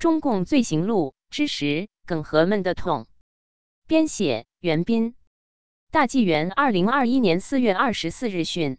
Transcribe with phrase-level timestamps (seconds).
[0.00, 3.06] 中共罪行录之时：耿和们的痛。
[3.86, 5.14] 编写：袁斌。
[5.90, 8.78] 大纪元二零二一年四月二十四日讯，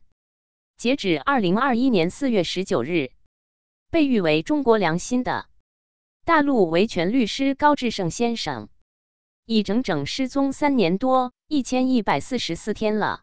[0.78, 3.12] 截止二零二一年四月十九日，
[3.92, 5.47] 被誉为中国良心的
[6.26, 8.70] 大陆维权律师高志胜先生，
[9.46, 13.22] 已整整失踪三年多，一千一百四十四天了。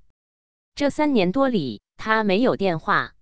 [0.77, 3.17] 这三年多里，他没有电话，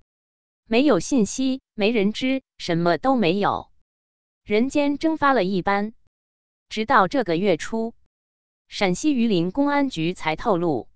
[0.67, 3.71] 没有信息，没人知，什么都没有。
[4.47, 5.93] 人间蒸发了一般，
[6.69, 7.95] 直到这个月初，
[8.69, 10.89] 陕西榆林公安局才透露，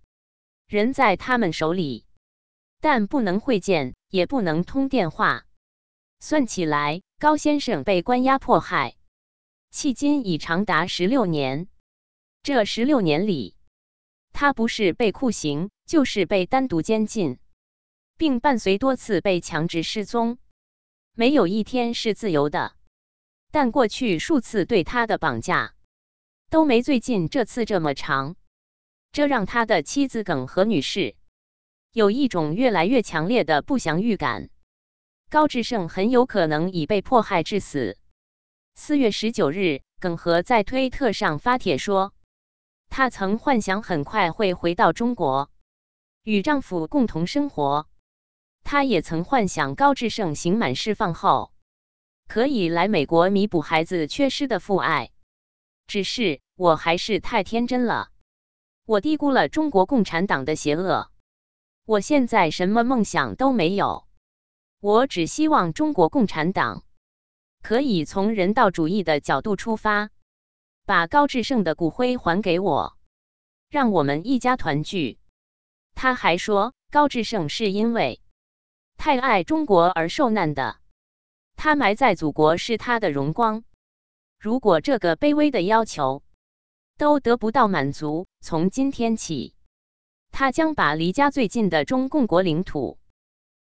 [0.68, 2.06] 人在他们手里，
[2.80, 5.46] 但不能会见，也不能通电话。
[6.20, 8.94] 算起来，高先生被关押迫害，
[9.72, 11.66] 迄今已长达十六年。
[12.44, 13.56] 这十六年里，
[14.32, 17.40] 他不是被酷刑，就是被单独监禁，
[18.16, 20.38] 并伴随多次被强制失踪，
[21.16, 22.76] 没有一天是自由的。
[23.50, 25.74] 但过去数次对他的绑架
[26.50, 28.36] 都没最近这次这么长，
[29.12, 31.16] 这让他的妻子耿和女士
[31.92, 34.50] 有一种越来越强烈的不祥预感。
[35.28, 37.98] 高志胜很有可能已被迫害致死。
[38.74, 42.12] 四月十九日，耿和在推特上发帖说，
[42.88, 45.50] 她曾幻想很快会回到中国
[46.24, 47.88] 与丈夫共同生活。
[48.64, 51.52] 她也曾幻想高志胜刑满释放后。
[52.30, 55.10] 可以来美国弥补孩子缺失的父爱，
[55.88, 58.10] 只是我还是太天真了，
[58.86, 61.10] 我低估了中国共产党的邪恶。
[61.86, 64.06] 我现在什么梦想都没有，
[64.78, 66.84] 我只希望中国共产党
[67.62, 70.10] 可以从人道主义的角度出发，
[70.86, 72.96] 把高志胜的骨灰还给我，
[73.70, 75.18] 让我们一家团聚。
[75.96, 78.20] 他还说，高志胜是因为
[78.96, 80.76] 太爱中国而受难的。
[81.62, 83.64] 他埋在祖国是他的荣光。
[84.38, 86.22] 如果这个卑微的要求
[86.96, 89.54] 都得不到满足，从今天起，
[90.30, 92.98] 他将把离家最近的中共国领土、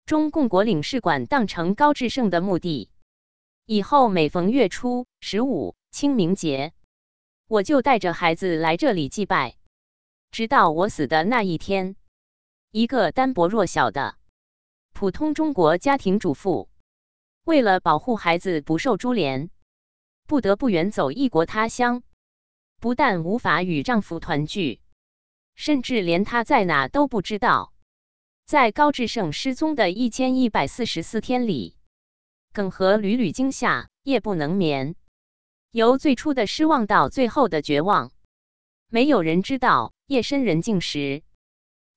[0.07, 2.89] 中共国领事馆当成高志胜的墓地。
[3.67, 6.73] 以后每逢月初、十五、清明节，
[7.47, 9.57] 我就带着孩子来这里祭拜，
[10.31, 11.97] 直到我死的那一天。
[12.71, 14.17] 一个单薄弱小的
[14.95, 16.72] 普通中国家庭主妇。
[17.45, 19.51] 为了保护孩子不受株连，
[20.27, 22.03] 不得不远走异国他乡。
[22.79, 24.81] 不但无法与丈夫团聚，
[25.55, 27.73] 甚至连他在哪都不知道。
[28.45, 31.77] 在高志胜失踪的一千一百四十四天里，
[32.53, 34.97] 耿和屡屡惊吓，夜不能眠。
[35.71, 38.11] 由最初的失望到最后的绝望，
[38.89, 41.23] 没有人知道夜深人静时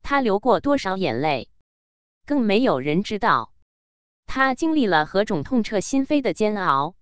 [0.02, 1.50] 他流过多少眼泪，
[2.28, 3.52] 更没有人知道。
[4.26, 6.96] 他经历了何种痛彻心扉的煎熬？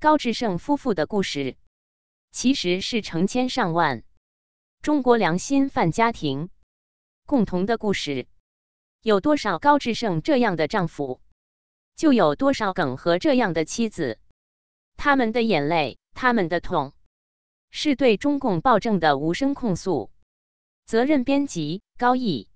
[0.00, 1.56] 高志胜夫妇的故事，
[2.30, 4.02] 其实是成千上万
[4.82, 6.50] 中国良心犯家庭
[7.26, 8.26] 共同的故事。
[9.02, 11.20] 有多少高志胜这样的丈夫，
[11.94, 14.18] 就有多少耿和这样的妻子。
[14.96, 16.92] 他们的眼泪，他们的痛，
[17.70, 20.10] 是对中共暴政的无声控诉。
[20.86, 22.48] 责任编辑：高毅。